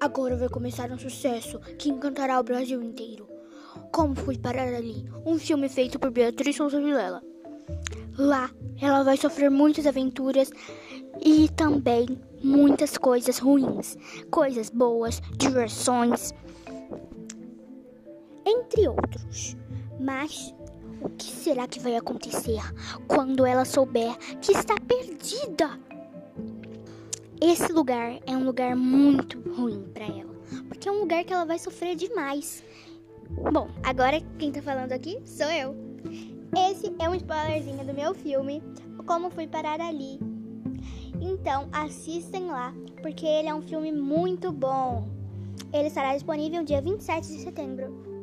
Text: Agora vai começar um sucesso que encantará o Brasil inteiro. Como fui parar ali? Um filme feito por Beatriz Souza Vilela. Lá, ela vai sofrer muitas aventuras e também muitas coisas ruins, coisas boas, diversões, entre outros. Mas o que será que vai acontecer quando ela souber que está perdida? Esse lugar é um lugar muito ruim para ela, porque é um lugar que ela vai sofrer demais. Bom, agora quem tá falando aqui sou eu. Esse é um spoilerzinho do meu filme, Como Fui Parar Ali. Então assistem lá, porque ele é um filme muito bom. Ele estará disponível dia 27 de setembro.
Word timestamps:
Agora 0.00 0.36
vai 0.36 0.48
começar 0.48 0.90
um 0.90 0.98
sucesso 0.98 1.58
que 1.78 1.88
encantará 1.88 2.38
o 2.38 2.44
Brasil 2.44 2.82
inteiro. 2.82 3.28
Como 3.90 4.14
fui 4.14 4.36
parar 4.38 4.74
ali? 4.74 5.08
Um 5.24 5.38
filme 5.38 5.68
feito 5.68 5.98
por 5.98 6.10
Beatriz 6.10 6.56
Souza 6.56 6.80
Vilela. 6.80 7.22
Lá, 8.16 8.50
ela 8.80 9.02
vai 9.02 9.16
sofrer 9.16 9.50
muitas 9.50 9.86
aventuras 9.86 10.50
e 11.24 11.48
também 11.50 12.06
muitas 12.42 12.96
coisas 12.96 13.38
ruins, 13.38 13.96
coisas 14.30 14.70
boas, 14.70 15.20
diversões, 15.36 16.32
entre 18.46 18.88
outros. 18.88 19.56
Mas 19.98 20.54
o 21.00 21.08
que 21.10 21.24
será 21.24 21.66
que 21.66 21.80
vai 21.80 21.96
acontecer 21.96 22.60
quando 23.08 23.46
ela 23.46 23.64
souber 23.64 24.16
que 24.40 24.52
está 24.52 24.74
perdida? 24.80 25.78
Esse 27.46 27.70
lugar 27.74 28.18
é 28.26 28.34
um 28.34 28.42
lugar 28.42 28.74
muito 28.74 29.38
ruim 29.50 29.84
para 29.92 30.06
ela, 30.06 30.34
porque 30.66 30.88
é 30.88 30.90
um 30.90 31.00
lugar 31.00 31.22
que 31.24 31.30
ela 31.30 31.44
vai 31.44 31.58
sofrer 31.58 31.94
demais. 31.94 32.64
Bom, 33.52 33.68
agora 33.82 34.18
quem 34.38 34.50
tá 34.50 34.62
falando 34.62 34.92
aqui 34.92 35.20
sou 35.26 35.50
eu. 35.50 35.76
Esse 36.56 36.90
é 36.98 37.06
um 37.06 37.14
spoilerzinho 37.14 37.84
do 37.84 37.92
meu 37.92 38.14
filme, 38.14 38.62
Como 39.06 39.28
Fui 39.28 39.46
Parar 39.46 39.78
Ali. 39.78 40.18
Então 41.20 41.68
assistem 41.70 42.46
lá, 42.46 42.72
porque 43.02 43.26
ele 43.26 43.48
é 43.48 43.54
um 43.54 43.60
filme 43.60 43.92
muito 43.92 44.50
bom. 44.50 45.06
Ele 45.70 45.88
estará 45.88 46.14
disponível 46.14 46.64
dia 46.64 46.80
27 46.80 47.26
de 47.26 47.40
setembro. 47.40 48.13